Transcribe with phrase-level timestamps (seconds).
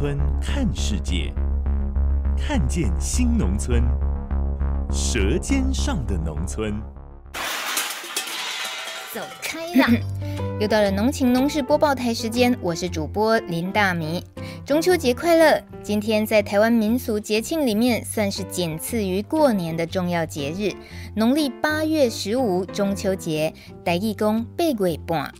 [0.00, 1.30] 村看世界，
[2.34, 3.84] 看见新农村，
[4.90, 6.80] 舌尖上的农村。
[9.12, 9.86] 走开啦！
[10.58, 14.24] 又到了农情农事播报台时间，我是主播林大米。
[14.64, 15.62] 中秋节快乐！
[15.82, 20.72] 今天在台湾民俗节庆里面，算是仅次于过年的重要节日。
[21.14, 23.52] 农历八月十五中秋节，
[23.84, 25.30] 台语讲八月半。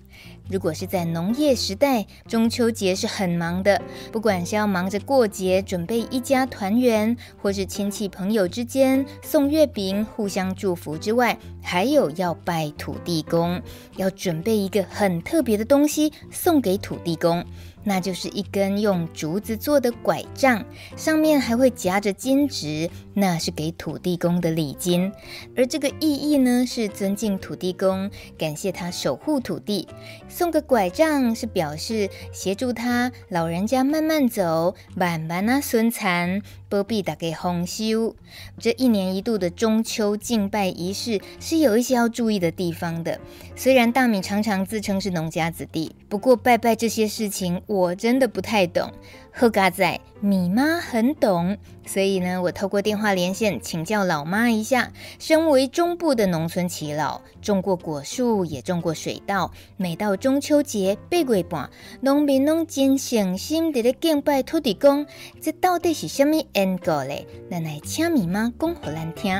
[0.50, 13.62] 如果是在农业时代，中秋节是很忙的，不管是要忙着过节，准备一家团圆，或是亲戚朋友之间送月饼、互相祝福之外，还有要拜土地公，
[13.96, 17.44] 要准备一个很特别的东西送给土地公。
[17.82, 20.64] 那就是一根用竹子做的拐杖，
[20.96, 25.10] 上面还会夹着金纸，那是给土地公的礼金。
[25.56, 29.88] 而这个意义呢，是尊敬土地公，感谢他守护土地。
[30.28, 38.14] 送个拐杖是表示协助他老人家慢慢走，慢慢啊顺产，保庇大家丰收。
[38.58, 43.18] 这一年一度的中秋敬拜仪式是有一些要注意的地方的。
[43.56, 47.60] 虽然大米常常自称是农家子弟，不过拜拜这些事情。
[47.70, 48.90] 我真的不太懂，
[49.30, 54.92] 贺嘎仔米妈很懂，所以呢，我透过电话连线请教老妈一下。
[55.20, 59.52] 身为中部的农村耆老，种过果树，也种过水稻。
[59.76, 65.06] 每到中秋节八月半，农民拢真诚心地咧敬拜土地公，
[65.40, 67.24] 这到底是什么缘故嘞？
[67.48, 69.32] 咱来请米妈讲给咱听。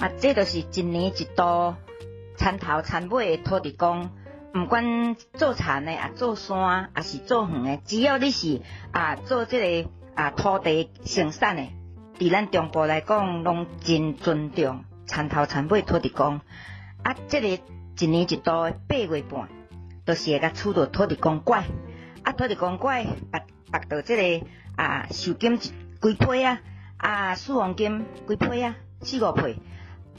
[0.00, 1.72] 啊，这就是一年一度
[2.36, 4.10] 田头田尾的土地公。
[4.52, 6.58] 不管做田的啊，做山
[6.92, 11.68] 啊，是做远的，只要你是啊做这个啊土地生产的，
[12.18, 16.40] 伫咱中部来讲，拢真尊重田头田尾土地公。
[17.02, 19.48] 啊，这个一年一度的八月半，
[20.04, 21.64] 都、就是会甲出到土地公拐。
[22.24, 23.40] 啊，土地公拐，拔
[23.70, 24.46] 拔到这个
[24.76, 26.60] 啊寿金几批啊，
[26.96, 29.62] 啊四方金几批啊，四五批，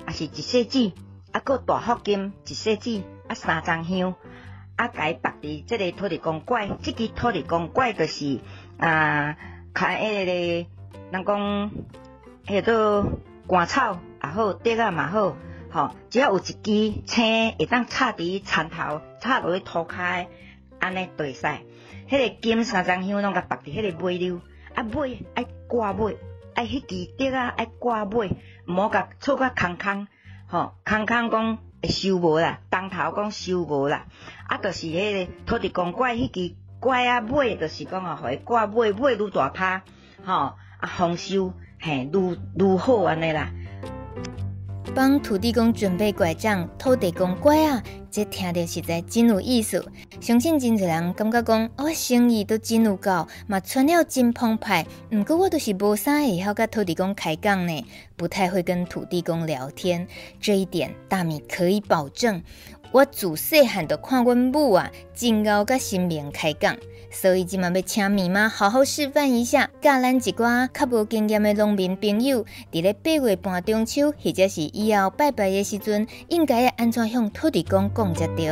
[0.06, 0.94] 啊是一细纸，
[1.34, 3.04] 啊个大福金一细纸。
[3.32, 4.14] 啊，三张香，
[4.76, 8.42] 啊，该绑伫这个土地公拐，这个土地公拐就是
[8.78, 9.38] 啊，
[9.74, 10.70] 开迄个，
[11.12, 11.72] 人讲
[12.46, 13.06] 迄个
[13.48, 15.38] 干草也好，竹仔嘛好，
[15.72, 20.28] 吼，只要有一支青会当插伫田头，插落去土骹，
[20.82, 21.48] 安尼都会使。
[22.10, 24.42] 迄个金三张香拢甲绑伫迄个尾溜，
[24.76, 26.18] 啊尾爱挂尾，
[26.54, 28.36] 爱迄支竹仔爱挂尾，
[28.68, 30.08] 毋好甲错甲空空，
[30.48, 31.60] 吼，空空讲。
[31.90, 34.06] 收无啦，当头讲收无啦，
[34.48, 39.82] 啊，就是迄个土地公拐迄支拐啊尾，就是讲啊，互伊挂尾尾愈大拍，
[40.24, 40.56] 吼，啊，
[40.98, 43.50] 丰收嘿，愈愈好安尼啦。
[44.96, 49.86] 帮土地公准备拐杖，土地公乖啊，这听着实在真有意思。
[50.20, 54.86] 相信真侪人感觉讲，我生意都真有够，嘛赚了真澎湃。
[55.12, 57.86] 毋过我都是无啥会晓甲土地公开讲呢，
[58.18, 60.06] 不太会跟土地公聊天。
[60.42, 62.44] 这一点大米可以保证，
[62.92, 66.76] 我自细汉就看阮母啊，真敖甲心明开讲。
[67.10, 78.48] 所以今嘛要请咪妈好好示范一下，教咱一寡较无经验的农民朋友，伫咧八月半中秋，或者是以后拜拜的时阵，应该要安怎向土地公讲才对。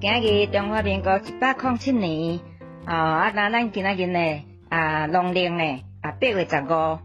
[0.00, 2.38] 今日中华民国一百零七年，
[2.86, 6.98] 哦，啊，那咱今仔日呢，啊，农历呢，啊，八月十五，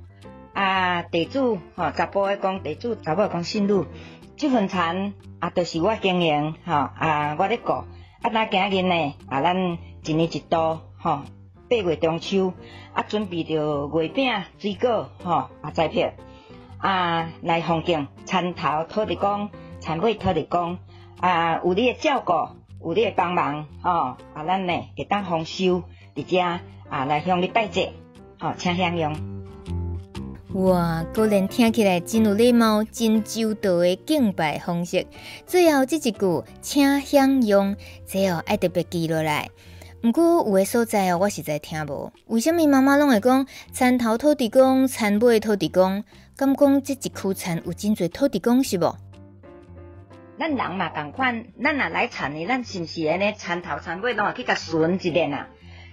[0.54, 3.86] 啊，地主，吼，查甫的讲地主，查某讲姓吕，
[4.40, 7.86] 这份田啊，都是我经营，吼，啊，我咧顾，啊，
[8.32, 9.78] 那今日呢，啊，咱。
[10.06, 11.24] 一年一度，吼，
[11.70, 12.54] 八月中秋，
[12.94, 16.16] 啊，准备着月饼、水果，吼，啊，栽片，
[16.78, 19.50] 啊，来奉敬田头土地公、
[19.82, 20.78] 田尾土地公，
[21.20, 22.32] 啊，有你的照顾，
[22.82, 23.92] 有你的帮忙，吼，
[24.34, 25.84] 啊，咱呢会当丰收，
[26.16, 26.40] 伫遮
[26.90, 27.92] 啊，来向你拜祭，
[28.40, 29.39] 吼，请享用。
[30.54, 35.06] 哇，果然听起来真有礼貌、真周到的敬拜方式。
[35.46, 37.76] 最后这一句，请享用，
[38.08, 39.48] 最后爱特别记落来。
[40.02, 42.12] 毋过有个所在哦，我实在听无。
[42.26, 46.04] 为什么妈妈拢会讲田头土地公、田尾土地公？
[46.36, 48.98] 敢讲这一区田有真侪土地公是无？
[50.40, 55.48] 咱人嘛共款，咱若来田呢，咱是毋是安尼田头田尾拢会去甲巡一遍啊？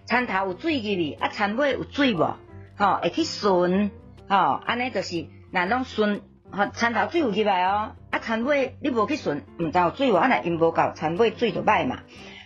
[0.08, 2.34] 田头有水入去，啊田尾有水无？
[2.78, 3.90] 吼，会去巡，
[4.28, 10.16] 吼，安尼就是若拢顺，吼，田头水有入来哦，啊田尾你无去顺，毋知有水无？
[10.16, 12.00] 啊若因无够，田尾水就歹嘛。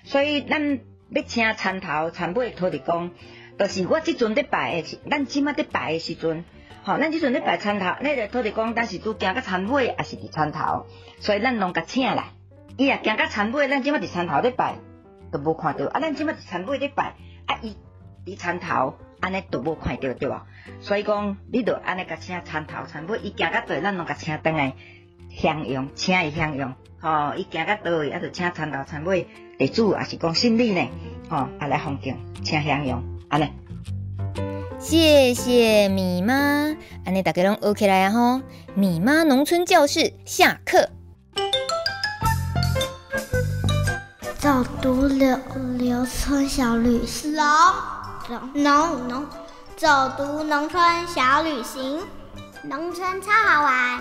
[0.05, 0.81] 所以咱
[1.11, 3.11] 要请田头田尾土地公，
[3.59, 6.45] 就是我即阵咧拜诶，咱即马咧拜诶时阵。
[6.83, 10.87] 吼，咱即阵咧拜田头，那个土地公，但是拄行到田尾，也是伫田头，
[11.19, 12.25] 所以咱拢甲请来。
[12.79, 14.77] 伊若行到田尾，咱即马伫田头咧拜，
[15.31, 15.85] 都无看到。
[15.87, 17.15] 啊，咱即马伫田尾咧拜，
[17.47, 17.77] 啊，伊
[18.25, 20.41] 伫田头，安尼都无看到，对无？
[20.81, 24.75] 所以讲，你着安尼甲请田头田尾，伊行到倒，咱拢甲请倒来
[25.31, 26.73] 享用，请伊享用。
[27.01, 29.29] 吼，伊行到倒位，啊，着请田头田尾，
[29.59, 30.89] 地主也是讲姓李呢，
[31.29, 33.49] 吼，啊来奉敬，请享用，安尼。
[34.79, 36.35] 谢谢米妈，
[37.05, 38.41] 安尼大家拢 OK 来啊吼！
[38.75, 40.89] 米妈农村教室下课。
[44.39, 45.39] 早读农
[45.77, 47.35] 农村小旅行，
[48.31, 49.27] 农农农，
[49.77, 52.01] 走读农村小旅行，
[52.63, 54.01] 农村超好玩。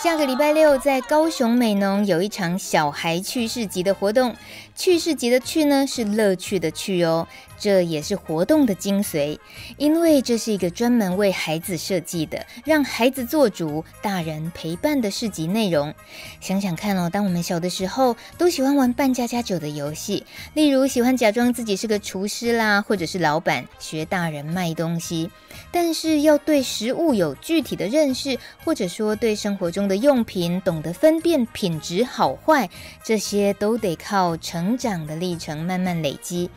[0.00, 4.36] 下个礼拜六在高雄美农有一场小孩趣事集的活动。
[4.76, 7.26] 趣事集的趣呢，是乐趣的趣哦，
[7.58, 9.38] 这也是活动的精髓，
[9.78, 15.94] 因为这是一个专门为孩子设计的，让孩子做主、大人陪伴的市集内容。
[16.40, 25.30] 想想看哦，当我们小的时候，都喜欢玩扮家家酒的游戏，例如喜欢假装自己是个厨师啦，或者是老板，学大人卖东西。
[25.70, 32.68] 但是要对食物有具体的认识，或者说对生活中的用品懂得分辨品质好坏，
[33.02, 34.74] 这些都得靠成。
[34.76, 36.50] 长的历程慢慢累积，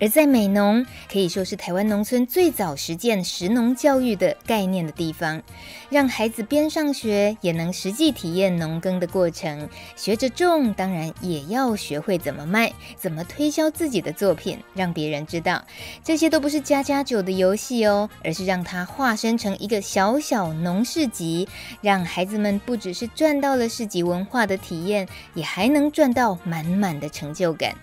[0.00, 5.42] 而在美浓可以说是台湾农村最早实践食农教育的概念的地方，
[5.90, 15.64] 让孩子边上学也能实际体验农耕的过程，学着种，当然也要学会怎么卖，怎么推销自己的作品，让别人知道，
[16.04, 21.48] 这些都不是家家酒的游戏哦，而是让它化身成一个小小农市集，
[21.80, 27.74] 让孩子们不只是赚到了市集文化的体验，也还能赚到满满的成就感。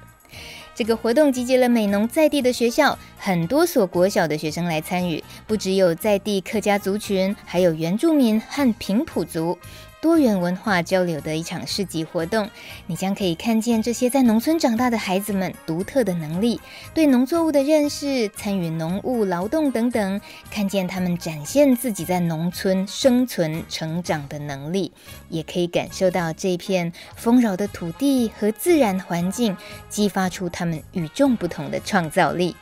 [0.75, 9.57] 这个活动集结了美浓在地的学校，很多所国小的学生来参与，不只有在地客家族群，还有原住民和平埔族。
[10.05, 12.47] 多元文化交流的一场市集活动，
[12.85, 16.61] 你将可以看见这些在农村长大的孩子们独特的能力，
[16.93, 20.21] 对农作物的认识，参与农务劳动等等，
[20.51, 24.91] 看见他们展现自己在农村生存成长的能力，
[25.27, 29.57] 也可以感受到这片丰饶的土地和自然环境，
[29.89, 32.55] 激发出他们与众不同的创造力。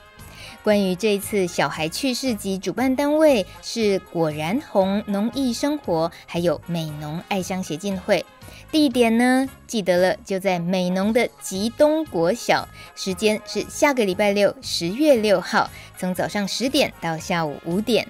[0.64, 8.26] 关于这次小孩趣事集，主办单位是果然红农艺生活，还有美农爱乡协进会。
[8.72, 12.66] 地点呢，记得了，就在美农的吉东国小。
[12.96, 18.08] 时间是下个礼拜六，十月六号，从早上十点到下午五点。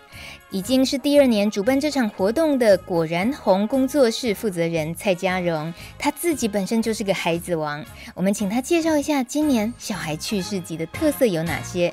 [0.51, 7.83] 已经是第二年主办这场活动的果然红工作室负责人蔡家荣，他自己本身就是个孩子王。
[8.13, 11.91] 我们请他介绍一下今年小孩趣事集的特色有哪些。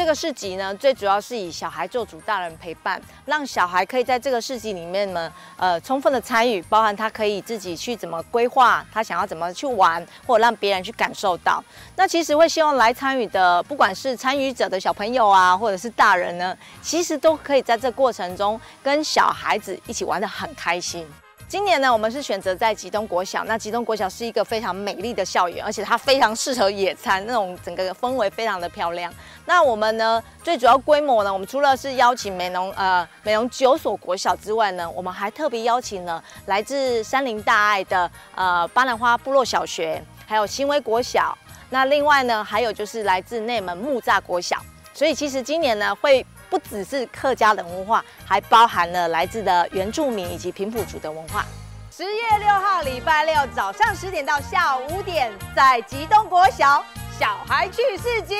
[0.00, 11.62] 这个市集呢，最主要是以小孩做主，大人陪伴，让小孩可以在这个市集里面呢，呃，充分的参与，包含他可以自己去怎么规划，他想要怎么去玩，或者让别人去感受到。
[11.96, 21.06] 那其实会希望来参与的，不管是参与者的小朋友啊，或者是大人呢，其实都可以在这过程中跟小孩子一起玩得很开心。
[21.50, 23.42] 今年呢，我们是选择在吉东国小。
[23.42, 29.12] 那吉东国小是一个非常美丽的校园，而且它非常适合野餐，那种整个氛围非常的漂亮。
[29.46, 41.36] 那我们呢，最主要规模呢，我们除了是邀请美浓呃美浓九所国小之外呢，我们还特别邀请了来自山林大爱的呃巴兰花部落小学，还有新威国小。
[41.68, 44.56] 那另外呢，还有就是来自内门木栅国小。
[44.94, 46.24] 所以其实今年呢会。
[46.50, 51.46] 不只是客家的文化，还包含了来自的原住民以及平埔族的文化。
[51.90, 56.84] 十月六号礼拜六早上十点到下午五点，在吉东国小
[57.18, 58.34] 小孩去市集。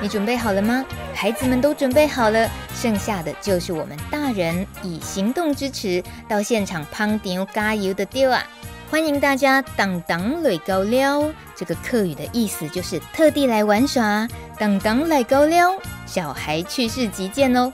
[0.00, 0.84] 你准备好了吗？
[1.14, 8.42] 孩子们都准备好了，剩下的就是我们大人以行动支持，到现场捧场加油的丢啊！
[8.90, 14.26] 欢迎大家当当来高撩，这个客语的意思就是特地来玩耍。
[14.58, 15.70] 当当来高撩，
[16.06, 17.70] 小孩去世即见哦。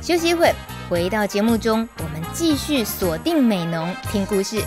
[0.00, 0.54] 休息一会，
[0.88, 4.62] 回到节目中，我们继续锁定美农听故事。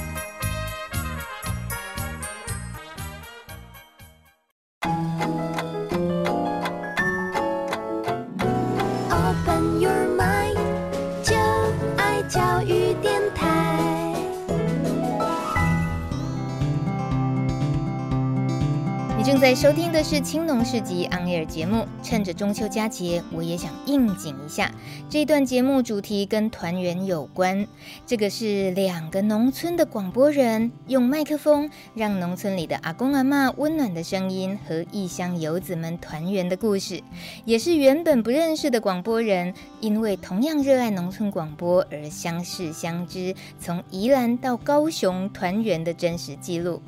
[19.55, 21.85] 收听的是青农市集 On Air 节目。
[22.01, 24.71] 趁着中秋佳节，我也想应景一下。
[25.09, 27.67] 这段节目主题跟团圆有关。
[28.05, 37.01] 这个是两个农村的广播人用麦克风，让农村里的阿公阿嬷温暖的声音和异乡游子们团圆的故事，
[37.45, 46.81] 也是原本不认识的广播人，因为同样热爱农村广播而相识相知，从宜兰到高雄团圆的真实记录。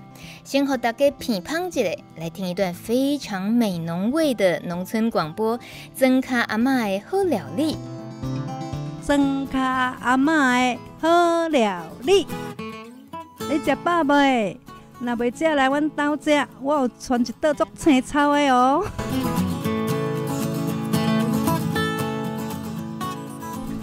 [0.43, 1.81] 先和大家品尝一下，
[2.17, 5.59] 来听一段非常美浓味的农村广播。
[5.93, 7.77] 曾卡阿嬷的好料理，
[9.05, 12.25] 庄脚阿嬷的好料理，
[13.47, 14.59] 你食饱未？
[14.99, 18.83] 若未食来阮兜食，我有传一道做青草的哦。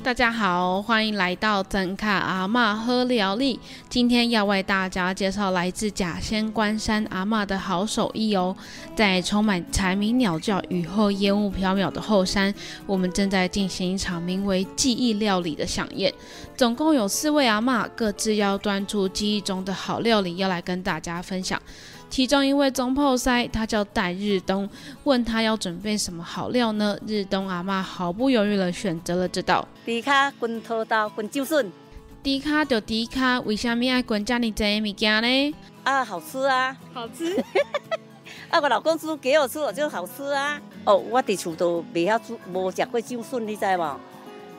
[0.03, 3.61] 大家好，欢迎来到庄脚阿嬷好料理。
[3.89, 8.55] 今天要为大家介绍来自甲仙关山阿嬷的好手艺哦。
[8.97, 12.53] 在充满蝉鸣鸟叫、雨后烟雾飘渺的后山，
[12.85, 16.13] 我们正在进行一场名为“记忆料理”的饗宴。
[16.57, 21.63] 总共有四位阿嬷，各自要端出记忆中的好料理，要来跟大家分享。
[22.13, 24.69] 其中一位中炮师，他叫戴日东，
[25.05, 26.95] 问他要准备什么好料呢？
[27.07, 29.67] 日东阿妈毫不犹豫地选择了这道。
[29.87, 31.73] 猪脚滚土豆滚竹笋。
[32.23, 35.55] 猪脚就猪脚，为什么爱滚这么多物件呢？
[35.85, 37.35] 啊，好吃啊，好吃。
[38.51, 40.61] 啊，我老公煮给我吃，我就好吃啊。
[40.85, 43.83] 哦，我伫厝都未晓煮，无食过竹笋，你知无？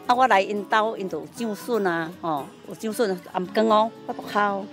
[0.07, 4.65] 啊，我来因兜，因都竹笋啊，哦，有竹笋暗羹哦，我不烤。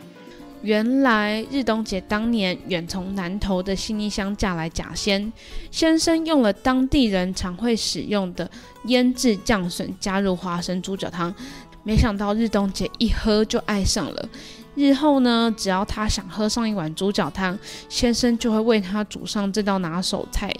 [0.63, 5.33] 原来日东姐当年远从南投的新义乡嫁来甲仙，
[5.71, 8.49] 先生用了当地人常会使用的
[8.85, 11.35] 腌制酱笋加入花生猪脚汤，
[11.83, 14.29] 没想到日东姐一喝就爱上了。
[14.75, 20.55] 日后呢，只要她想喝上一碗猪脚汤，先生就会为她煮上这道拿手菜。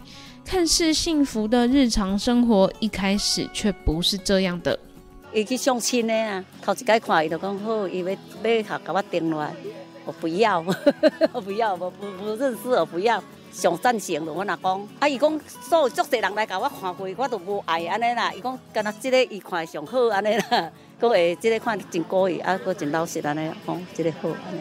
[0.45, 4.79] 看似幸福的日常生活，一开始却不是这样的。
[5.33, 9.55] 伊去相亲的啊，头一摆看伊就讲好，伊要要下甲我订落来。
[10.13, 10.59] 我不要，
[11.33, 13.23] 我不要，我不不认识，我不要。
[13.53, 18.33] 上赞成的我阿公，啊，伊讲所有足侪人来甲我看过，我都无爱安尼啦。
[18.33, 24.61] 伊讲干那即个伊看上好安尼啦，阁会即个看真高意，啊，阁真老实安尼，讲即个好安尼。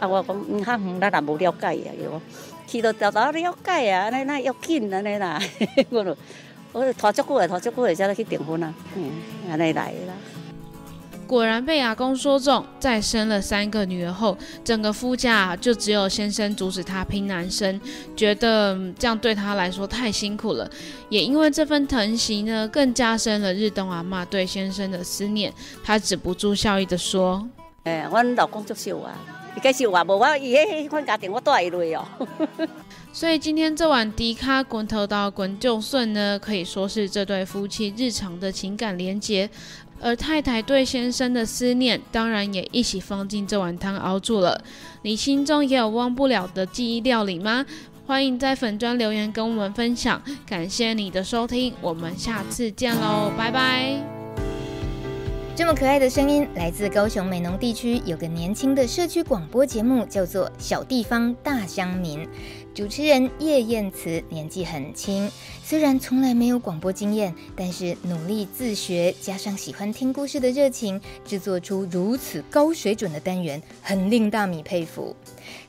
[0.00, 2.20] 啊，我讲嗯哈嗯，咱也无了解呀，伊讲
[2.66, 5.40] 去到调查了解啊，安尼那要紧安尼啦。
[5.90, 6.16] 我就
[6.72, 10.14] 我拖足久诶，拖足久诶，才去订婚啊，嗯，安尼来啦。
[11.30, 17.80] 果然被阿公说中，在生了三个女儿后，整个夫家就只有先生阻止她拼男生，
[18.16, 20.68] 觉得这样对她来说太辛苦了。
[21.08, 25.54] 也因为这份疼惜呢，更加深了日东阿妈对先生的思念。
[25.84, 27.48] 她止不住笑意地说
[27.84, 29.14] ：“哎，我老公就笑啊，
[29.54, 32.04] 你该笑啊，无我伊迄款家庭我带一类哦。
[33.12, 39.48] ”所以今天这碗迪卡滚头到滚就顺呢，可以说是这对夫妻日常的情感连结。
[40.00, 44.62] 而太太对先生的思念，当然也一起放进这碗汤熬煮了。
[45.02, 47.64] 你心中也有忘不了的记忆料理吗？
[48.06, 50.20] 欢迎在粉砖留言跟我们分享。
[50.44, 53.94] 感谢你的收听，我们下次见喽，拜拜。
[55.54, 62.20] 这么可爱的声音来自高雄美浓地区，有个年轻的社区广播节目，叫做《小地方大乡民》。
[62.72, 65.28] 主持人叶燕慈年纪很轻，
[65.64, 75.14] 虽然从来没有广播经验，但是努力自学，加上喜欢听故事的热情，制作出如此高水准的单元，很令大米佩服。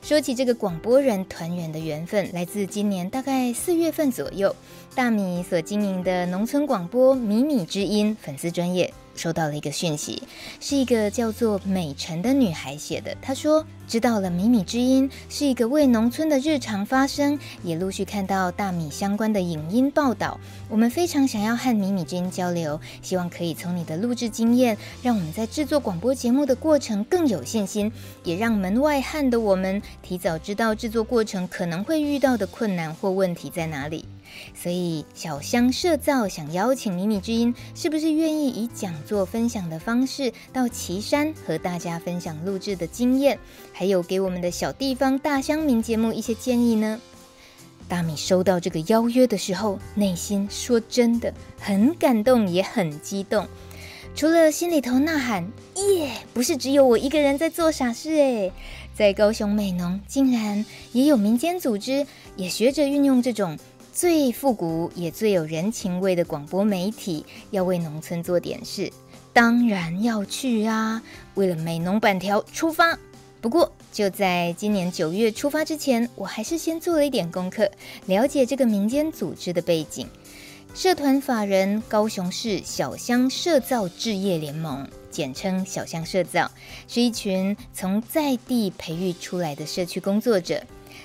[0.00, 4.54] 说起这个广播人团圆的缘分，来自今年大概四月份左右，
[4.94, 8.94] 大米所经营的农村广播《米米之音》粉丝专业。
[9.22, 10.20] 收到了一个讯息，
[10.58, 13.16] 是一个叫做美晨的女孩写的。
[13.22, 20.40] 她说：“知道了，米米之音是一个为农村的日常发声，也陆续看到大米相关的影音报道。
[20.68, 27.92] 我们非常想要和米米之音交流，希望可以从你的录制经验，让我们在制作广播节目的过程更有信心，
[28.24, 34.04] 也让门外汉的我们提早知道制作过程可能会遇到的困难或问题在哪里。”
[34.54, 43.38] 所以小香社造想邀请米米之音，是不是愿意以讲座分享的方式到旗山和大家分享录制的经验，
[43.72, 47.00] 还有给我们的小地方大乡民节目一些建议呢？
[47.88, 53.46] 大米收到这个邀约的时候，内心说真的很感动，也很激动。
[54.14, 58.52] 除了心里头呐喊“耶”，不是只有我一个人在做傻事诶，
[58.94, 63.58] 在高雄美浓竟然也有民间组织也学着运用这种。
[63.92, 68.90] 最复古也最有人情味的广播媒体，要为农村做点事，
[69.34, 71.02] 当然要去啊！
[71.34, 72.98] 为了美农板条出发。
[73.42, 77.70] 不过就在今年九月出发之前，我还是先做了一点功课，
[78.06, 80.08] 了解这个民间组织的背景。
[80.74, 86.50] 社团法人高雄市小乡社造置业联盟，简称小乡社造，
[86.88, 90.64] 是一群从在地培育出来的社区工作者。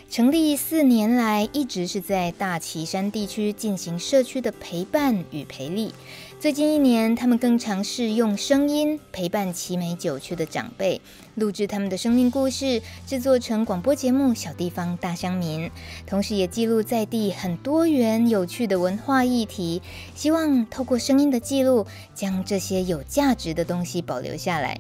[0.10, 5.94] 成立四年来，一直是在大旗山地区进行社区的陪伴与培力。
[6.40, 11.02] 最近一年，他们更尝试用声音陪伴奇美九区的长辈，
[11.34, 15.66] 录制他们的生命故事，制作成广播节目《小地方大乡民》，
[16.06, 19.82] 同时也记录在地很多元有趣的文化议题，
[20.14, 24.80] 希望透过声音的记录，将这些有价值的东西保留下来。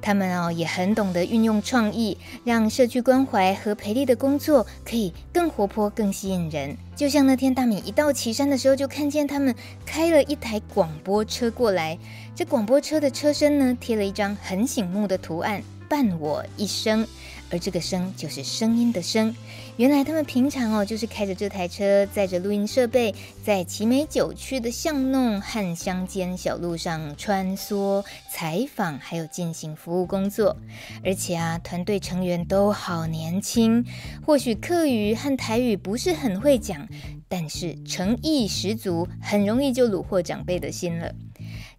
[0.00, 6.76] 他们哦也很懂得运用创意，让社区关怀和培力的工作可以更活泼、更吸引人。
[6.96, 11.98] 就像那天大米一到岐山的时候，就看见他们开了一台广播车过来，
[12.34, 17.06] 这广播车的车身呢贴了一张很醒目的图案，“伴我一生”。
[17.50, 19.34] 而这个声就是声音的声。
[19.78, 30.56] 原来他们平常哦，就是开着这台车，载着录音设备，在奇美九区的巷弄和乡间小路上穿梭、采访，还有进行服务工作。
[31.04, 33.86] 而且啊，团队成员都好年轻，
[34.26, 36.88] 或许客语和台语不是很会讲，
[37.28, 41.14] 但是诚意十足，很容易就虏获长辈的心了。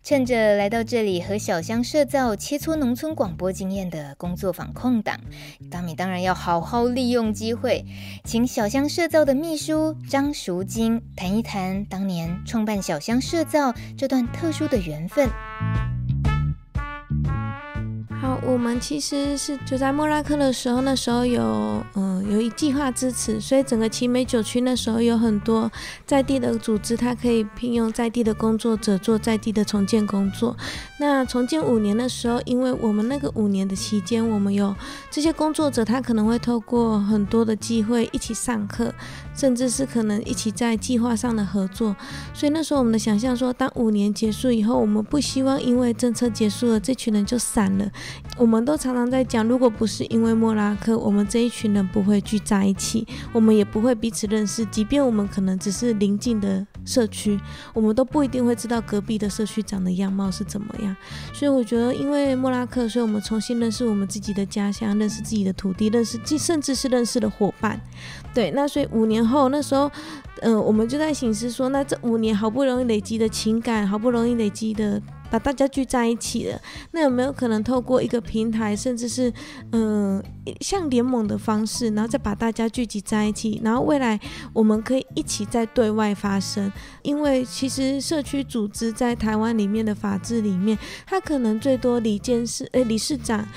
[0.01, 5.19] 趁着来到这里和小香社造切磋农村广播经验的工作坊空档，
[5.69, 7.85] 大米当然要好好利用机会，
[8.23, 15.29] 请小香社造的秘书张淑晶谈一谈当年创办小香社造这段特殊的缘分。
[18.49, 25.71] 我们其实是就在莫拉克的时候，那时候有嗯、有一计划支持，所以整个奇美九区那时候有很多
[26.03, 30.57] 在地的组织，它可以聘用在地的工作者做在地的重建工作。
[30.99, 34.75] 那重建五年的时候，因为我们那个五年的期间，我们有
[35.11, 38.91] 这些工作者，他可能会透过很多的机会一起上课，
[39.39, 41.95] 甚至是可能一起在计划上的合作。
[42.33, 47.89] 所以那时候我们的想象说，当五年结束以后，我们不希望因为政策结束了，这群人就散了。
[48.37, 54.65] 我们都常常在讲，如果不是因为莫拉克，我们这一群人不会聚在一起，我们也不会彼此认识。
[54.65, 57.39] 即便我们可能只是邻近的社区，
[57.73, 60.93] 我们都不一定会知道隔壁的社区长的样貌是怎么样。
[61.31, 67.79] 所以我觉得，因为莫拉克，所以我们重新认识我们自己的家乡，认识自己的土地，认识，甚至是认识了伙伴。
[68.33, 69.89] 对，那所以五年后，那时候，
[70.41, 75.01] 嗯、我们就在醒思说，那这五年好不容易累积的情感，好不容易累积的。
[75.31, 79.31] 把大家聚在一起了，那有没有可能透过一个平台，甚至是
[79.71, 80.19] 嗯、
[80.59, 84.19] 像联盟的方式，然后再把大家聚集在一起，然后未来
[84.53, 86.71] 我们可以一起在对外发声？
[87.03, 93.47] 因为其实社区组织在台湾里面的法制里面，它可能最多理监事诶理事长。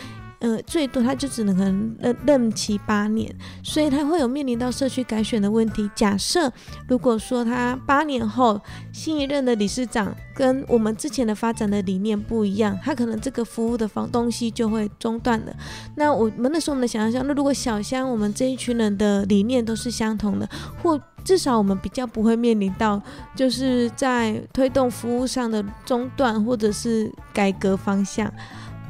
[0.42, 5.88] 呃，最多他就只能可能任任期八年，所以他会有面临到社区改选的问题。
[5.94, 6.52] 假设
[6.88, 8.60] 如果说他八年后
[8.92, 15.54] 新一任的理事长跟我们之前的发展的理念不一样，他可能这个服务的方东西就会中断了。
[15.94, 20.48] 那我们那时候我们的想象，那如果小香我们这一群人的理念都是相同的，
[20.82, 23.00] 或至少我们比较不会面临到
[23.36, 28.28] 就是在推动服务上的中断或者是改革方向。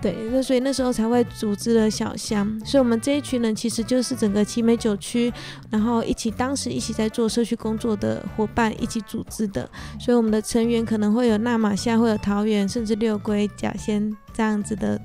[0.03, 5.33] 对，那所以那时候才会组织了小香，所以我们这一群人其实就是整个奇美九区，
[5.71, 15.01] 然后一起当时一起在做社区工作的伙伴一起组织的，所以我们的成员可能会有纳玛夏，会有桃园，甚至六龟、甲仙这样子的，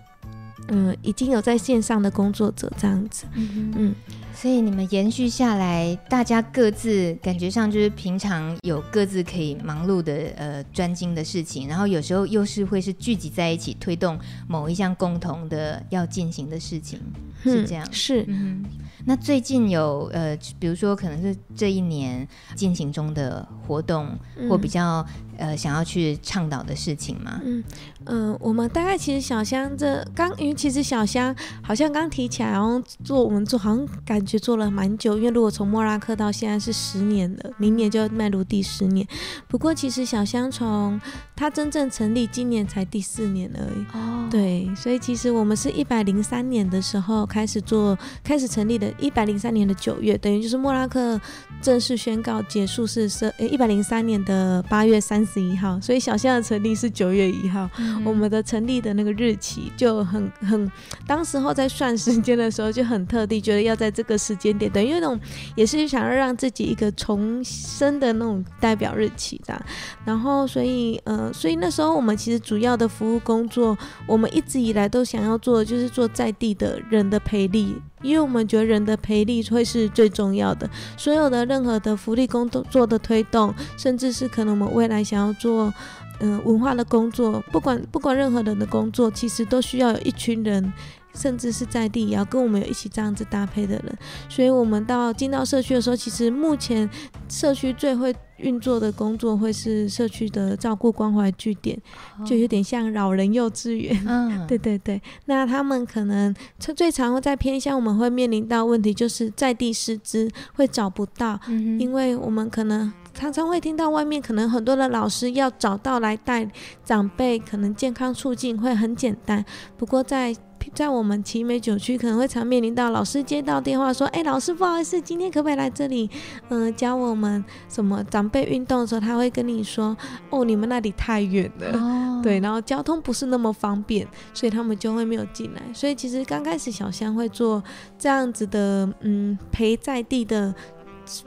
[0.69, 3.95] 嗯，已经有在线上的工作者这样子，嗯嗯。
[4.39, 14.15] 所以你们延续下来，大家各自感觉上就是平常有各自可以忙碌的呃专精的事情，然后有时候又是会是聚集在一起推动
[14.47, 16.99] 某一项共同的要进行的事情，
[17.41, 17.83] 是这样。
[17.89, 18.25] 嗯、是。
[18.27, 18.63] 嗯。
[19.05, 24.07] 那最近有呃，比如说可能是这一年进行中的活动，
[24.47, 25.03] 或比较。
[25.37, 27.39] 呃，想要去倡导的事情吗？
[27.43, 27.63] 嗯
[28.05, 39.07] 嗯、呃，我们大概其实小香这刚，因为其实小香好像刚提起来，然后做我们做好像感觉做了蛮久，因为如果从莫拉克到现在是十年了，明年就要迈入第十年。
[39.47, 40.99] 不过其实小香从
[41.35, 43.85] 它真正成立今年才第四年而已。
[43.93, 51.19] 哦，对，所以其实我们是一百零三年的时候开始做，开始成立的，一百零三年的九月，等于就是莫拉克
[51.61, 60.71] 正式宣告结束是是呃一百零三年的八月三十一号，所以小象的成立是九月一号，嗯，我们的成立的那个日期就很很，
[61.05, 65.19] 当时候在算时间的时候就很特地，觉得要在这个时间点，等于那种
[65.55, 69.61] 也是想要让自己一个重生的那种代表日期的。
[70.05, 77.75] 然后所以呃，所以那时候我们其实主要的服务工作，我们一直以来都想要做的就是做在地的人的培力。
[78.01, 80.69] 因为我们觉得人的陪力会是最重要的。
[80.95, 85.73] 所有的任何的福利工作的推动，甚至是可能我们未来想要做
[86.19, 90.73] 嗯、文化的工作，不管不管任何人的工作，其实都需要有一群人。
[91.17, 93.97] 甚至是在地也要跟我们有一起这样子搭配的人，
[94.29, 96.87] 所以我们到进到社区的时候，其实目前
[97.27, 101.75] 社区最会运作的工作会是社区的照顾关怀据点，
[102.23, 103.99] 就有点像老人幼稚园。
[104.05, 105.01] 嗯， 对对对。
[105.25, 111.39] 那他们可能最常会在偏乡，我们会面临到问题，就是在地师资会找不到，
[111.79, 116.47] 因为我们可能常常会听到外面可能很多的老师要找到来带
[116.85, 119.43] 长辈，可能健康促进会很简单，
[119.77, 120.35] 不过在
[120.73, 126.09] 在我们奇美九区，可能会常面临到老师接到电话说：“哎，老师，不好意思，今天可不可以来这里，
[126.49, 129.95] 嗯、呃，教我们什么长辈运动的时候，他会跟你说：
[130.29, 135.61] 哦，你们那里太远了，哦、 对，然后交通不是那么方便，所以他们就会没有进来。
[135.73, 137.63] 所以其实刚开始小香会做
[137.97, 140.53] 这样子的，嗯，陪在地的。”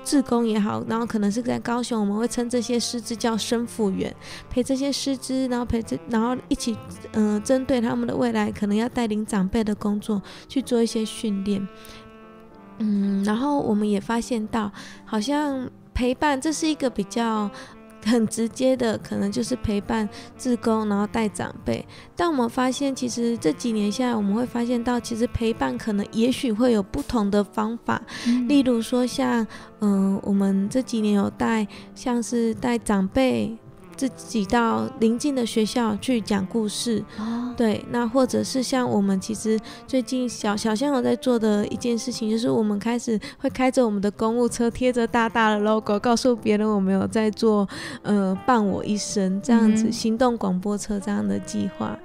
[0.05, 4.14] 自工也好，然后可能是在高雄，我们会称这些师资叫生辅员，
[4.49, 6.77] 陪这些师资，然后陪这，然后一起，
[7.12, 11.66] 嗯、针对他们的未来，可能要带领长辈的工作去做一些训练，
[12.79, 14.71] 嗯，然后我们也发现到，
[15.05, 17.51] 好像陪伴这是一个比较。
[18.05, 21.85] 很直接的，可能就是陪伴自工，然后带长辈。
[22.17, 28.03] 但我们发现，其实这几年下来，我们会发现到，其实陪伴可能也许会有不同的方法。
[28.27, 29.47] 嗯、例如说，像
[29.81, 33.57] 嗯、呃，我们这几年有带，像是带长辈。
[34.09, 47.69] 自己到邻近的学校去讲故事，哦、对，那或者是像我们其实最近小小香有在做的一件事情，就是我们开始会开着我们的公务车，贴着大大的 logo，告诉别人我们有在做，
[48.03, 51.99] 呃，伴我一生这样子行动广播车这样的计划，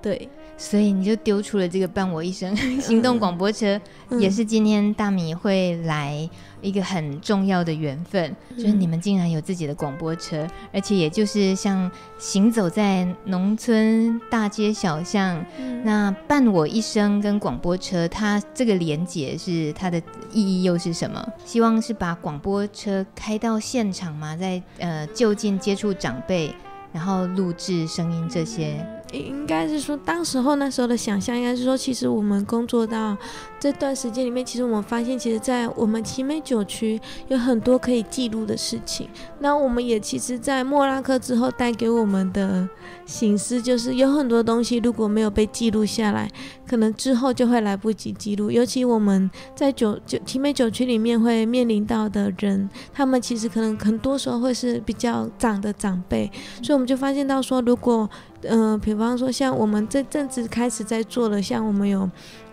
[0.00, 0.28] 对。
[0.58, 6.28] 所以你就丢出了这个伴我一生 行动广播车，嗯、也是今天大米会来
[6.62, 20.00] 一个很重要的缘分，嗯、就是你们竟然有自己的广播车，而且也就是像行走在农村大街小巷，嗯、那伴我一生跟广播车，它这个连结是它的
[20.32, 21.22] 意义又是什么？
[21.44, 24.36] 希望是把广播车开到现场嘛？
[24.36, 26.54] 在呃就近接触长辈，
[26.92, 28.86] 然后录制声音这些。
[29.12, 33.16] 应该是说，当时候那时候的想象，应该是说，其实我们工作到
[33.60, 39.08] 这段时间里面，其实我们发现，其实，在我们奇美九区有很多可以记录的事情。
[39.38, 42.68] 那我们也其实，在莫拉克之后带给我们的
[43.06, 46.30] 省思，就是有很多东西如果没有被记录下来，
[46.66, 48.50] 可能之后就会来不及记录。
[48.50, 56.30] 尤其我们在九九奇美九区里面会面临到的人，他们其实可能很多时候会是比较长的长辈，
[56.62, 58.08] 所以我们就发现到说，如果
[58.42, 62.08] 嗯、呃，比方说像我们这阵子开始在做的，像我们有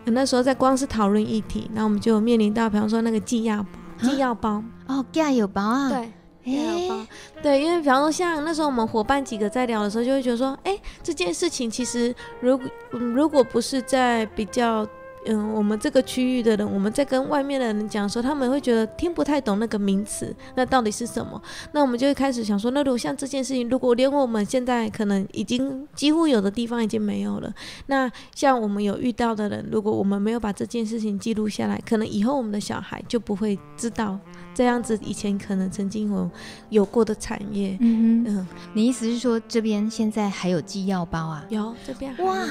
[0.06, 6.12] 那时候在光是讨论议题，那我们就面临到，比方说那个寄药包，寄药包哦，寄药包啊，对，
[6.44, 7.06] 寄药包，
[7.42, 12.60] 对，因为比方说像那时候我们伙伴几个在聊的时候，就会觉得说，哎，这件事情其实如
[12.92, 14.88] 如果不是在比较。
[15.30, 21.40] 嗯，我们这个区域的人，我们在跟外面的人讲说，他们会觉得听不太懂那个名词，那到底是什么？
[21.72, 27.54] 那我们就会开始想说，那如果像这件事情，如果连我们现在可能已经几乎有的地方已经没有了，
[27.86, 34.18] 那像我们有遇到的人，如果我们没有把这件事情记录下来，可能以后我们的小孩就不会知道
[34.56, 36.32] 这样子以前可能曾经有
[36.70, 37.78] 有过的产业。
[37.82, 41.46] 嗯嗯，你意思是说这边现在还有寄药包啊？
[41.50, 42.48] 有这边哇。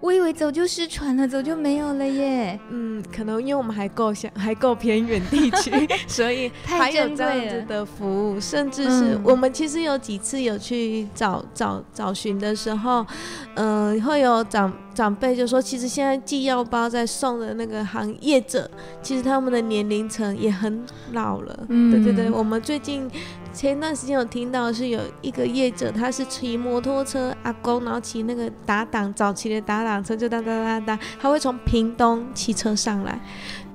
[0.00, 2.58] 我以为早就失传了，早就没有了耶。
[2.70, 5.70] 嗯，可能因为我们还够想，还够偏远地区，
[6.06, 8.40] 所以还有这样子的服务。
[8.40, 13.06] 甚至是我们其实有几次有去找找找寻的时候，
[13.54, 18.70] 嗯、呃，会有长长辈就说，其实现在寄药包在送的那个行业者，
[19.02, 21.66] 其实他们的年龄层也很老了。
[21.68, 23.10] 嗯，对对对，我们最近。
[23.54, 33.20] 前段时间有听到是有一个业者，他是骑摩托车，阿公，然后骑那个打挡，早期的打挡车就哒哒哒哒，他会从屏东骑车上来。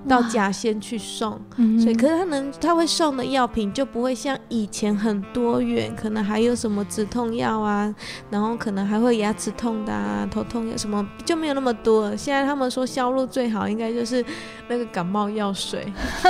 [0.07, 7.93] 到甲仙去送，嗯、所以可是他能他会送的药品就不会像以前很多元，可能还有什么止痛药啊，
[8.29, 12.15] 然后可能还会牙齿痛的啊、头痛药什么就没有那么多了。
[12.15, 14.23] 现在他们说销路最好应该就是
[14.69, 15.85] 那个感冒药水，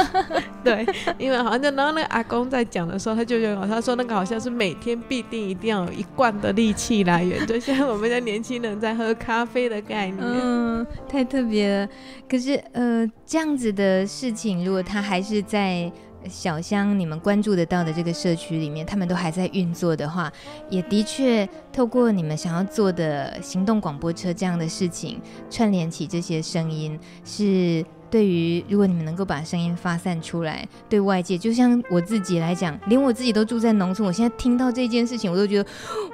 [0.63, 0.83] 对，
[1.19, 11.87] 因为好像就然后那个阿公在讲的时候，他就有他说那个好像是每天必定一定要有一罐的力气来源，就像我们的年轻人在喝咖啡的概念，嗯，太特别了。
[12.27, 13.59] 可是呃这样。
[13.59, 15.91] 子的事情，如果他还是在
[16.27, 20.31] 小香你们关注得到的这个社区里面，他们都还在运作的话，
[20.69, 35.69] 也的确透过你们想要做的行动广播车这样的事情，串联起这些声音，是对于如果你们能够把声音发散出来，对外界，就像我自己来讲，连我自己都住在农村，我现在听到这件事情，我都觉得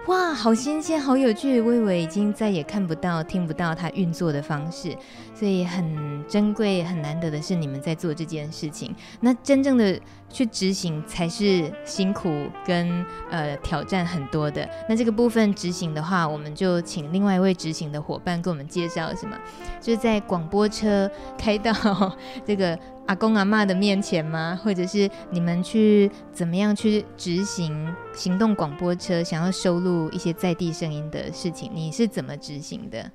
[0.05, 1.59] 哇，好新鲜，好有趣。
[1.61, 4.95] 薇薇已经再也看不到、听不到它运作的方式，
[5.37, 8.95] 所以很珍贵、很难得的是你们在做这件事情。
[9.19, 14.67] 那真正的去执行才是辛苦跟呃挑战很多的。
[14.87, 19.37] 那这个部分执行的话，我们就请另外一位执行的伙伴给我们介绍，是吗？
[19.81, 21.73] 就是在广播车开到
[22.45, 24.59] 这个阿公阿嬷的面前吗？
[24.63, 33.11] 或者是你们去怎么样去执行行动广播车，想要收录一些在地声音的事情，你是怎么执行的？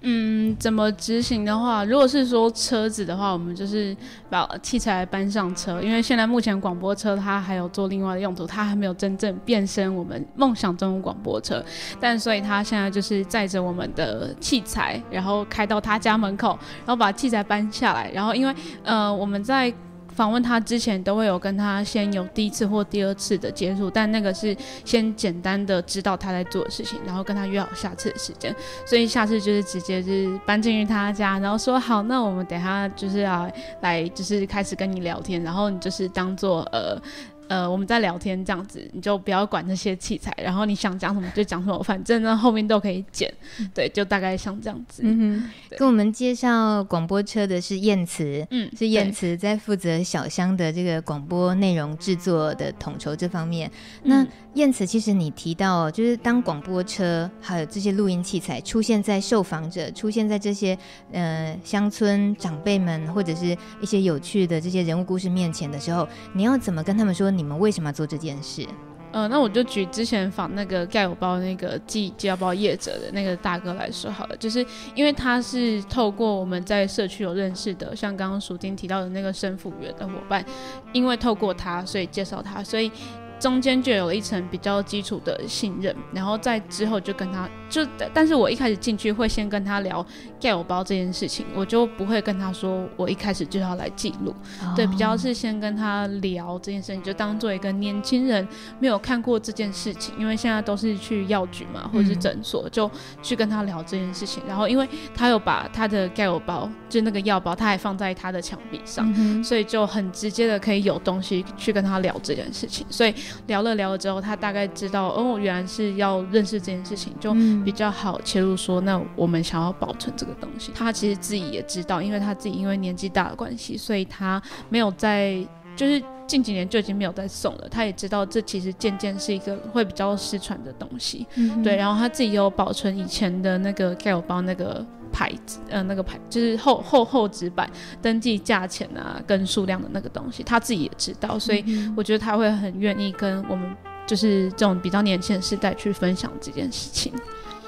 [0.00, 3.96] 嗯，怎么执行的话，如果是说车子的话，我们就是
[4.30, 11.60] 把器材搬上车，因为现在目前广播车它还有做另外的用途，它还没有真正变身我们梦想中的广播车，
[11.98, 16.56] 但所以它现在就是载着我们的器材，然后开到他家门口，
[16.86, 19.74] 然后把器材搬下来，然后因为呃我们在。
[20.18, 28.52] 访问他之前都会有跟他先有第一次或第二次的接触，但那个是先简单的知道他在做的事情，然后跟他约好下次的时间，
[28.84, 33.48] 所以下次就是直接就是搬进去他家，然后说好，那我们等下就是要
[33.82, 37.00] 来就是开始跟你聊天，然后你就是当做呃。
[37.48, 43.32] 呃，我们在聊天这样子，你就不要管那些器材，然后你想讲什么就讲什么，反正呢后面都可以剪，
[43.74, 45.02] 对，就大概像这样子。
[45.04, 53.70] 嗯哼，跟我们介绍广播车的是燕慈，嗯，是燕慈在负责小香的这个广播内容制作的统筹这方面。
[54.02, 60.76] 那燕慈，其实你提到，就是当广播车还有这些录音器材出现在受访者，出现在这些
[61.12, 67.30] 呃乡村长辈们或者是一些有趣的这些人物故事面前的时候，你要怎么跟他们说？
[67.38, 68.66] 你们为什么要做这件事？
[69.12, 80.44] 呃，那我就举之前访那个盖友包那个寄寄药包业者的那个大哥来说好了，就是因为他是透过我们在社区有认识的，像刚刚淑丁提到的那个生辅员的伙伴，
[80.92, 82.90] 因为透过他，所以介绍他，所以。
[83.38, 90.04] 中间就有了一层比较基础的信任，然后在之后就跟他就，但是我一开始进去会先跟他聊
[90.40, 94.34] 盖我包这件事情，我就不会跟他说我一开始就要来记录
[94.66, 94.74] ，oh.
[94.74, 98.46] 对，比较是先跟他聊这件事情，就当做一个年轻人
[98.80, 102.90] 没有看过这件事情，因为现在都是去药局嘛或者是诊所，嗯，就
[103.22, 113.14] 去跟他聊这件事情，然后因为他有把他的盖我包就那个药包，他还放在他的墙壁上，嗯，所以就很直接的可以有东西去跟他聊这件事情，所以。
[113.46, 120.72] 聊了聊了之后，他大概知道哦，原来是要认识这件事情，就比较好切入说，那我们想要保存这个东西。
[120.74, 125.36] 他其实自己也知道，因为他自己因为年纪大的关系，所以他没有在，
[125.76, 127.68] 就是近几年就已经没有再送了。
[127.70, 131.76] 他也知道这其实渐渐是一个会比较失传的东西，嗯，对。
[131.76, 134.84] 然后他自己有保存以前的那个盖友包那个。
[135.18, 137.68] 牌子，呃，那个牌就是厚厚厚纸板，
[138.00, 141.64] 登记价钱啊，跟数量的那个东西，他自己也知道，所以
[141.96, 143.76] 我觉得他会很愿意跟我们，
[144.06, 147.12] 就是这种比较年轻的世代去分享这件事情。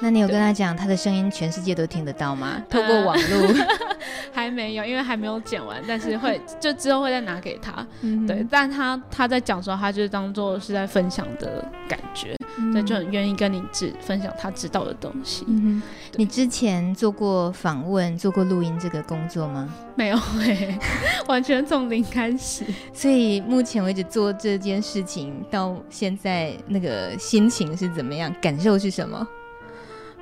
[0.01, 2.63] 那你有跟他讲他的声音全世界都听得到吗？
[2.69, 3.67] 透过网络、呃、
[4.33, 7.87] 还没有，因为还没有剪完，但是会 就之后会再拿给他。
[8.01, 15.45] 嗯、对，但他他在讲的时候，他就是当做是在分享的感觉，嗯、对，就很愿意跟你只分享他知道的东西。
[15.49, 15.83] 嗯，
[16.17, 19.69] 你之前做过访问、做过录音这个工作吗？
[19.95, 20.79] 没有诶、欸，
[21.29, 22.65] 完全从零开始。
[22.95, 28.35] 所以目前为止做这件事情到现在，那个心情是怎么样？
[28.41, 29.27] 感受是什么？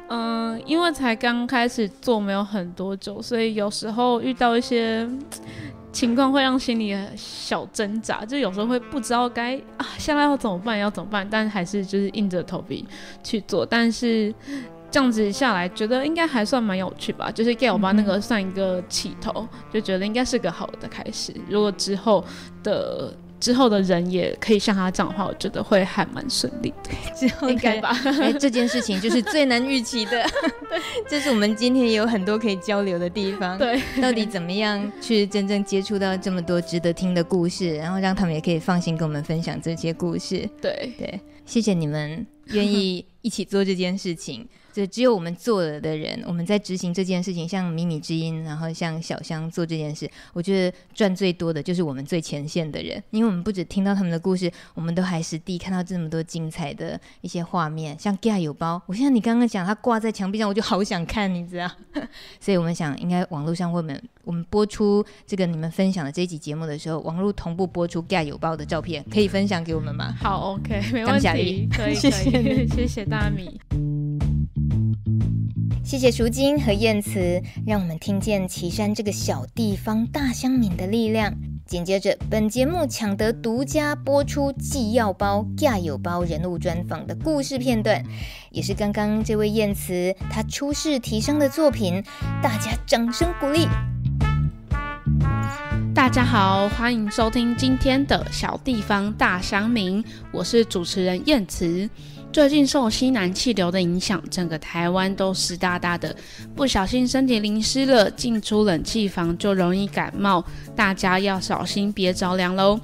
[0.09, 5.07] 嗯，因为才刚开始做没有很多久，所以有时候遇到一些
[5.93, 12.87] 情况会让心里小挣扎，就有时候会不知道该啊，现在要怎么办，要怎么办，但还是就是硬着头皮
[13.23, 13.67] 去做。
[13.67, 14.35] 但是
[14.91, 21.35] 这样子下来，觉得应该还算蛮有趣吧，就是给我爸那个算一个起头，嗯，就觉得应该是个好的开始。
[21.49, 22.25] 如果之后
[22.63, 23.15] 的。
[23.41, 26.91] 之后的人也可以像他这样的话，我觉得会还蛮顺利的。
[27.15, 27.91] 之后应该吧？
[28.21, 30.25] 哎，这件事情就是最难预期的。
[31.09, 33.57] 这是我们今天也有很多可以交流的地方。
[33.57, 40.49] 对，到底怎么样去真正接触到这么多值得听的故事，然后让他们也可以放心跟我们分享这些故事。
[40.61, 44.47] 对对，谢谢你们愿意一起做这件事情。
[44.79, 61.69] 就只有我们做了的人，我们在执行这件事情，像迷你之音，然后像小香做这件事，我觉得赚最多的就是我们最前线的人，因为我们不止听到他们的故事，我们都还实地看到这么多精彩的一些画面，像盖有包，我现在你刚刚讲它挂在墙壁上，我就好想看，你知道？
[62.39, 70.15] 所以我们想，应该网络上我们我们播出这个你们分享的这一集节目的时候，网络同步播出盖有包的照片，可以分享给我们吗？
[70.21, 73.98] 好，OK，没问题，可以， 可以，谢谢，谢谢大米。
[75.89, 81.35] 谢谢淑金和燕慈，让我们听见岐山这个小地方大乡民的力量。
[81.65, 88.05] 紧接着，本节目抢得独家播出寄药包、加油包人物专访的故事片段，
[88.51, 92.05] 也是刚刚这位燕慈她出世提升的作品，
[92.43, 93.67] 大家掌声鼓励。
[95.95, 101.89] 大家好，欢迎收听今天的小地方大乡民，我是主持人燕慈。
[102.31, 106.15] 最近受西南气流的影响，整个台湾都湿哒哒的，
[106.55, 110.45] 不小心身体淋湿了，进出冷气房就容易感冒，
[110.77, 112.79] 大家要小心别着凉喽。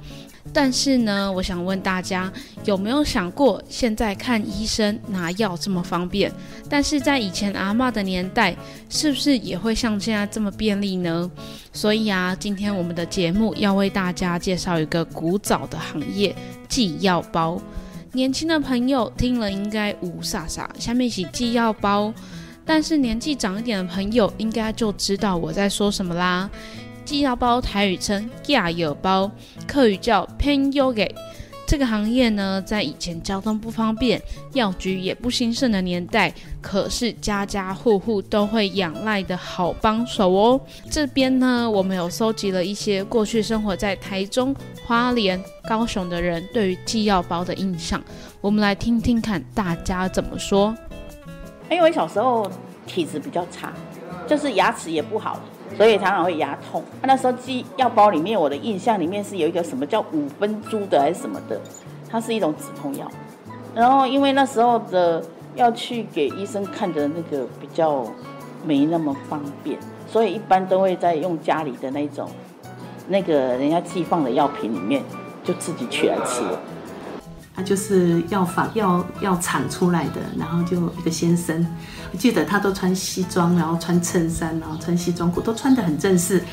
[0.51, 2.31] 但是呢，我想问大家，
[2.65, 6.31] 有没有想过，现在看医生拿药这么方便，
[6.69, 8.55] 但是在以前阿嬷的年代，
[8.89, 11.29] 是不是也会像现在这么便利呢？
[11.71, 16.35] 所以啊，今天我们的节目要为大家介绍一个古早的行业——
[16.67, 17.59] 寄药包。
[18.15, 22.13] 年轻的朋友听了应该无傻傻，下面是寄药包。
[22.63, 26.49] 但是年纪长一点的朋友应该就知道我在说什么啦。
[27.03, 29.29] 寄药包台语称寄药包，
[29.67, 31.13] 客语叫偏优给。
[31.67, 34.21] 这个行业呢，在以前交通不方便、
[34.53, 40.61] 药局也不兴盛的年代，可是家家户户都会仰赖的好帮手哦。
[40.91, 48.01] 这边呢，我们有搜集了一些过去生活在台中、花莲、高雄的人对于寄药包的印象，
[48.41, 50.75] 我们来听听看大家怎么说。
[51.71, 52.49] 因为小时候
[52.85, 53.73] 体质比较差，
[54.27, 55.39] 就是牙齿也不好。
[55.77, 56.83] 所以常常会牙痛。
[57.01, 61.59] 他那时候寄药包里面，我的印象里面是有一个什么叫五分珠的还是什么的，
[62.09, 63.09] 它是一种止痛药。
[63.73, 65.23] 然后因为那时候的
[65.55, 68.05] 要去给医生看的那个比较
[68.65, 72.29] 没那么方便，所以一般都会在用家里的那种
[73.07, 75.03] 那个人家寄放的药品里面，
[75.43, 76.41] 就自己取来吃。
[77.53, 81.65] 他就是药房药药厂出来的，然后就一个先生，
[82.15, 86.43] 记得他都穿西装，然后穿衬衫，然后穿西装裤，都穿得很正式，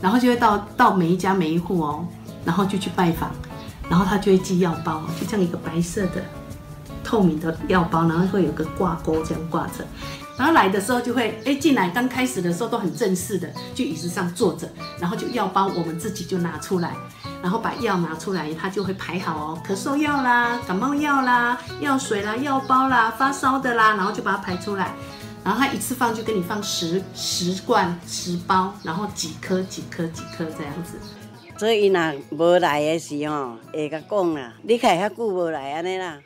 [0.00, 2.06] 然后就会到到每一家每一户哦，
[2.44, 3.30] 然后就去拜访，
[3.88, 6.22] 然后他就会寄药包，就这样一个白色的
[7.04, 9.84] 透明的药包，然后会有个挂钩这样挂着。
[10.40, 14.66] 然后来的时候就会，哎，进来刚开始的时候都很正式的，就椅子上坐着，
[14.98, 16.96] 然后就药包我们自己就拿出来，
[17.42, 24.94] 然后把药拿出来，他就会排好哦，咳嗽药啦、感冒药啦、药水啦、药包啦、发烧的啦，然后就把它排出来，
[25.44, 30.98] 然后他一次放就给你放十十罐十包，然后几颗几颗几颗这样子。
[31.58, 36.18] 所以那无来的时候，会甲讲啦，你开遐久无来安尼啦。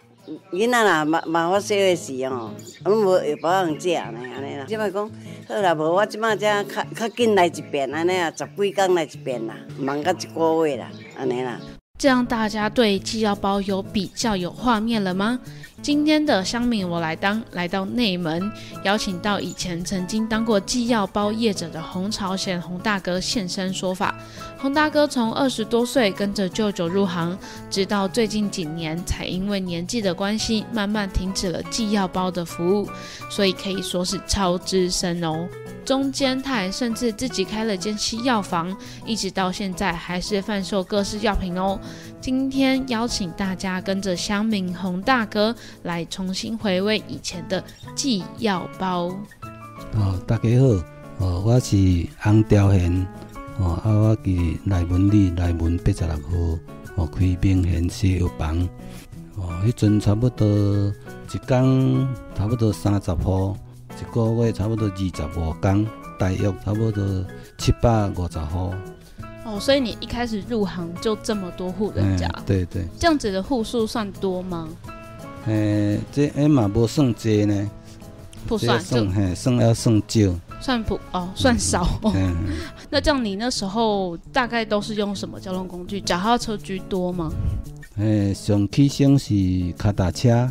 [0.53, 2.51] 囡仔啦，嘛嘛发小的时哦，
[2.85, 4.65] 拢无药包通食呢，安尼啦。
[4.67, 5.11] 即摆讲
[5.49, 11.59] 好啦，无我即摆才较较紧来一遍，安尼啊，十几工来一遍啦，忙到一个月啦，安尼啦。
[11.97, 15.39] 这样大家对寄药包有比较有画面了吗？
[15.85, 18.51] 今天的乡民我来当，来到内门，
[18.85, 24.14] 邀请到以前曾经当过寄药包业者的洪朝贤洪大哥现身说法。
[24.59, 27.38] 洪大哥从二十多岁跟着舅舅入行，
[27.70, 32.88] 直到最近几年才因为年纪的关系，慢慢停止了寄药包的服务，
[33.29, 35.47] 所以可以说是超资深哦。
[35.85, 41.79] 中间他还甚至自己开了间西药房，一直到现在还是贩售各式药品哦。
[42.20, 47.62] 今天邀请大家跟着乡民洪大哥来重新回味以前的
[47.94, 49.14] 寄药包。
[49.92, 50.66] 哦，大家好，
[51.18, 51.77] 哦，我是
[52.18, 53.07] 洪朝贤。
[53.59, 56.59] 哦，啊，我伫内门里内门八十六号，
[56.97, 58.68] 哦，开明贤西药房。
[59.37, 63.57] 哦，迄阵差不多一工差不多三十号，
[64.01, 65.87] 一个月差不多二十五工，
[66.19, 67.25] 大约差不多
[67.59, 68.75] 七百五十户。
[69.45, 72.27] 哦，所以你一开始入行就这么多户人家？
[72.37, 72.87] 嗯、对对。
[72.99, 74.69] 这样子的户数算多吗？
[75.47, 77.71] 诶、欸，这哎嘛无算多呢。
[78.47, 80.41] 不算，算嘿，算要算少。
[80.61, 81.87] 算不哦，算少。
[82.15, 82.35] 嗯、
[82.90, 86.01] 那这样你那时候大概都是用什么交通工具？
[86.01, 87.31] 脚踏车居多吗？
[87.97, 89.35] 诶、欸，上起先是
[89.73, 90.51] 脚踏车，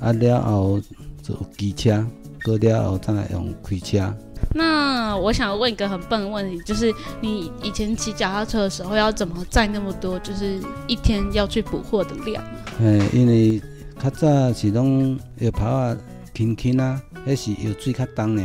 [0.00, 0.80] 啊了后
[1.22, 2.06] 就机车，
[2.44, 4.14] 过了后再用开车。
[4.54, 10.18] 那我想问一个很笨的问题，就是你以前骑脚踏车的时候要怎么载那么多？
[10.20, 12.42] 就是一天要去补货的量？
[12.80, 13.60] 诶、欸，因为
[14.02, 15.96] 较早是拢药包啊，
[16.32, 18.44] 轻轻啊，迄是药水较重尔。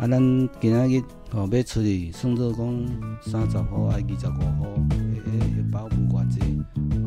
[0.00, 2.86] 啊，咱今仔日哦要出去，算做讲
[3.20, 5.03] 三十号啊，二十五号。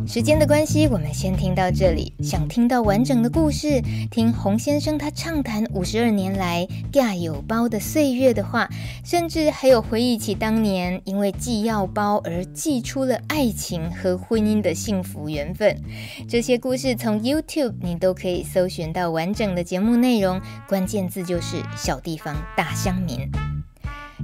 [0.07, 2.13] 时间的关系，我们先听到这里。
[2.23, 8.69] 想听到完整的故事，听洪先生他畅谈五十二年来寄药包的岁月的话，
[9.03, 15.77] 甚至还有回忆起当年因为寄药包而寄出了爱情和婚姻的幸福缘分。
[16.27, 20.39] 这些故事从 YouTube 你都可以搜寻到完整的节目内容，
[20.69, 23.29] 关键字就是小地方大乡民。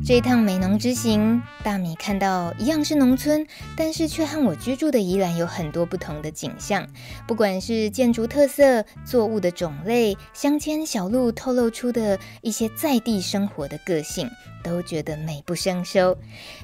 [0.01, 3.45] 这一趟美农之行，大米看到一样是农村，
[3.77, 6.85] 但是却和我居住的宜兰有很多不同的景象。
[7.27, 14.29] 不管是建筑特色、作物的种类、乡间小路透露出的一些在地生活的个性，
[14.63, 16.17] 都觉得美不胜收。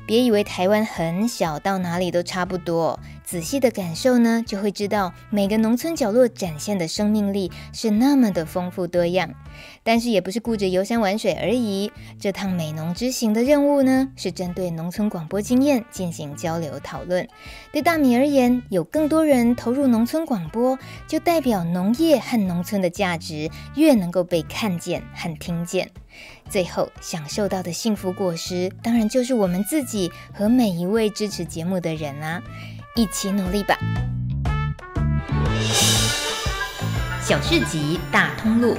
[0.08, 3.00] 别以为台湾很小，到哪里都差不多。
[3.30, 9.30] 仔细的感受呢，就会知道每个农村角落展现的生命力是那么的丰富多样。
[9.84, 11.92] 但是也不是顾着游山玩水而已。
[12.20, 17.28] 这趟美农之行的任务呢，是针对农村广播经验进行交流讨论。
[17.72, 25.92] 对大米而言，有更多人投入农村广播，就代表农业和农村的价值越能够被看见和听见。
[26.50, 32.42] 最后享受到的幸福果实，当然就是我们自己和每一位支持节目的人啊。
[33.00, 33.78] 一起努力吧！
[37.22, 38.78] 小市集大通路，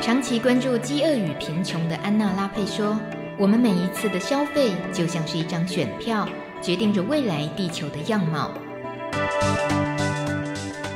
[0.00, 2.96] 长期关注饥饿与贫穷的安娜拉佩说
[3.36, 6.28] ：“我们每一次的消费，就像是一张选票，
[6.62, 8.52] 决定着未来地球的样貌。”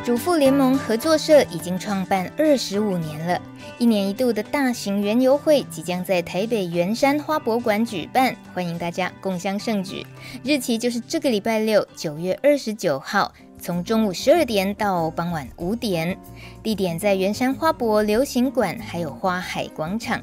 [0.05, 3.40] 主妇联盟合作社已经创办二十五年了。
[3.78, 10.05] 一年一度的大型园游会即将在台北圆山花博馆举办，欢迎大家共襄盛举。
[10.42, 16.18] 日期就是这个礼拜六，九月二十九号，从中午十二点到傍晚五点。
[16.64, 20.20] 地点在圆山花博流行馆，还有花海广场。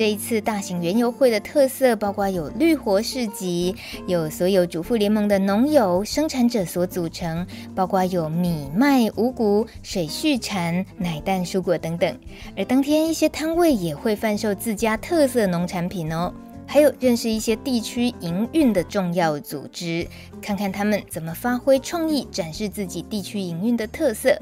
[0.00, 3.76] 这一次大型园游会的特色包括有绿活市集，
[4.06, 12.18] 有所有主妇联盟的农友、生产者所组成，包括有米麦、五谷、水畜产、奶蛋、蔬果等等。
[12.56, 16.32] 而当天一些摊位也会贩售自家特色农产品哦。
[16.72, 20.06] 还有认识一些地区营运的重要组织，
[20.40, 24.40] 看看他们怎么发挥创意，展示自己地区营运的特色。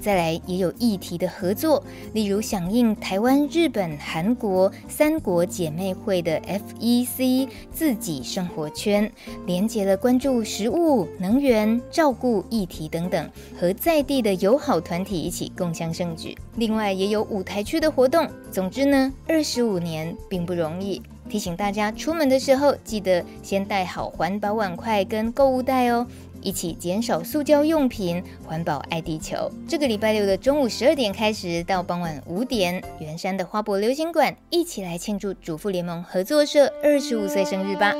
[0.00, 9.08] 再来也有议题的合作，例如响应台湾、日本、韩国三国姐妹会的 FEC 自己生活圈，
[9.46, 16.36] 连接了关注食物、能源、照顾议题等等，和在地的友好团体一起共襄盛举。
[16.56, 18.28] 另外也有舞台区的活动。
[18.50, 21.00] 总之呢，二十五年并不容易。
[21.28, 26.06] 提醒大家，出门的时候记得先带好环保碗筷跟购物袋哦，
[26.40, 29.50] 一起减少塑胶用品，环保爱地球。
[29.68, 37.94] 这个礼拜六的中午十二点开始到傍晚五点，圆山的花博流行馆，一起来庆祝主妇联盟合作社二十五岁生日吧！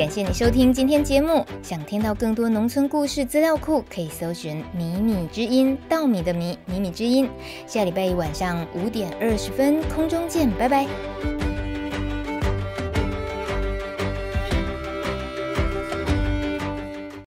[0.00, 1.44] 感谢你收听今天节目。
[1.62, 7.28] 想听到更多农村故事资料库，可以搜寻“米米之音”，稻米的米，米米之音。
[7.66, 10.86] 下礼拜一晚上五点二十分，空中见，拜拜。